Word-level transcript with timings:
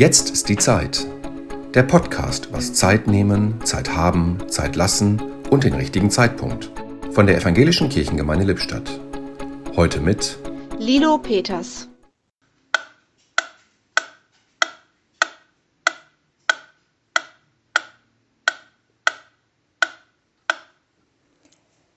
Jetzt 0.00 0.30
ist 0.30 0.48
die 0.48 0.56
Zeit. 0.56 1.06
Der 1.74 1.82
Podcast 1.82 2.50
was 2.54 2.72
Zeit 2.72 3.06
nehmen, 3.06 3.60
Zeit 3.66 3.94
haben, 3.94 4.38
Zeit 4.48 4.74
lassen 4.74 5.20
und 5.50 5.64
den 5.64 5.74
richtigen 5.74 6.10
Zeitpunkt. 6.10 6.72
Von 7.10 7.26
der 7.26 7.36
Evangelischen 7.36 7.90
Kirchengemeinde 7.90 8.46
Lippstadt. 8.46 8.98
Heute 9.76 10.00
mit 10.00 10.38
Lilo 10.78 11.18
Peters. 11.18 11.86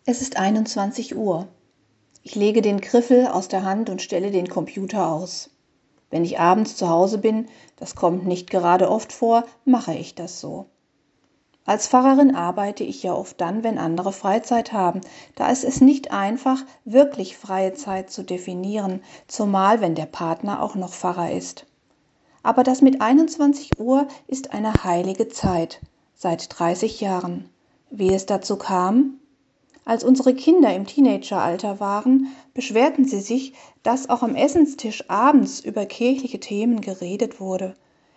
Es 0.06 0.22
ist 0.22 0.36
21 0.36 1.16
Uhr. 1.16 1.48
Ich 2.22 2.36
lege 2.36 2.62
den 2.62 2.82
Griffel 2.82 3.28
aus 3.28 3.48
der 3.48 3.64
Hand 3.64 3.90
und 3.90 4.02
stelle 4.02 4.30
den 4.30 4.50
Computer 4.50 5.08
aus. 5.08 5.50
Wenn 6.14 6.26
ich 6.26 6.40
abends 6.40 6.76
zu 6.76 6.90
Hause 6.90 7.18
bin, 7.18 7.48
das 7.76 7.96
kommt 7.96 8.28
nicht 8.28 8.52
gerade 8.52 8.92
oft 8.92 9.12
vor, 9.12 9.46
mache 9.66 9.96
ich 9.96 10.14
das 10.14 10.40
so. 10.40 10.68
Als 11.66 11.88
Pfarrerin 11.88 12.36
arbeite 12.36 12.84
ich 12.84 13.02
ja 13.02 13.16
oft 13.16 13.42
dann, 13.42 13.64
wenn 13.64 13.80
andere 13.80 14.14
Freizeit 14.14 14.74
haben. 14.74 15.02
Da 15.34 15.50
ist 15.50 15.64
es 15.64 15.82
nicht 15.82 16.12
einfach, 16.12 16.60
wirklich 16.86 17.36
freie 17.36 17.74
Zeit 17.74 18.12
zu 18.12 18.22
definieren, 18.22 19.02
zumal 19.26 19.82
wenn 19.82 19.96
der 19.96 20.06
Partner 20.06 20.62
auch 20.62 20.76
noch 20.76 20.94
Pfarrer 20.94 21.32
ist. 21.32 21.66
Aber 22.44 22.62
das 22.62 22.84
mit 22.84 23.02
21 23.02 23.80
Uhr 23.80 24.08
ist 24.28 24.54
eine 24.54 24.84
heilige 24.84 25.30
Zeit, 25.30 25.82
seit 26.14 26.60
30 26.60 27.02
Jahren. 27.02 27.50
Wie 27.90 28.14
es 28.14 28.28
dazu 28.28 28.58
kam? 28.58 29.20
Als 29.86 30.04
unsere 30.04 30.34
Kinder 30.34 30.74
im 30.74 30.88
Teenageralter 30.88 31.80
waren, 31.80 32.28
beschwerten 32.54 33.06
sie 33.06 33.20
sich, 33.20 33.54
dass 33.84 34.10
auch 34.10 34.24
am 34.24 34.36
Essenstisch 34.36 35.10
abends 35.10 35.60
über 35.60 35.86
kirchliche 35.86 36.40
Themen 36.40 36.80
geredet 36.80 37.40
wurde. 37.42 37.76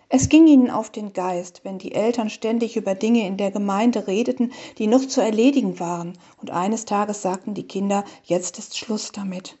Es 0.09 0.29
ging 0.29 0.47
ihnen 0.47 0.69
auf 0.69 0.89
den 0.89 1.11
Geist, 1.11 1.61
wenn 1.65 1.79
die 1.79 1.91
Eltern 1.91 2.29
ständig 2.29 2.77
über 2.77 2.95
Dinge 2.95 3.27
in 3.27 3.35
der 3.35 3.51
Gemeinde 3.51 4.07
redeten, 4.07 4.53
die 4.77 4.87
noch 4.87 5.05
zu 5.05 5.19
erledigen 5.19 5.81
waren, 5.81 6.13
und 6.39 6.51
eines 6.51 6.85
Tages 6.85 7.21
sagten 7.21 7.53
die 7.53 7.67
Kinder, 7.67 8.05
jetzt 8.23 8.57
ist 8.57 8.77
Schluss 8.77 9.11
damit. 9.11 9.57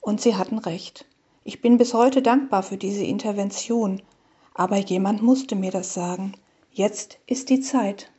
Und 0.00 0.20
sie 0.20 0.36
hatten 0.36 0.58
recht. 0.58 1.06
Ich 1.42 1.60
bin 1.60 1.78
bis 1.78 1.94
heute 1.94 2.22
dankbar 2.22 2.62
für 2.62 2.76
diese 2.76 3.02
Intervention, 3.02 4.02
aber 4.54 4.76
jemand 4.76 5.22
musste 5.22 5.56
mir 5.56 5.72
das 5.72 5.92
sagen. 5.92 6.34
Jetzt 6.70 7.18
ist 7.26 7.50
die 7.50 7.60
Zeit. 7.60 8.12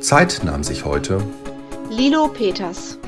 Zeit 0.00 0.40
nahm 0.44 0.62
sich 0.64 0.84
heute 0.84 1.22
Lilo 1.90 2.28
Peters. 2.28 2.98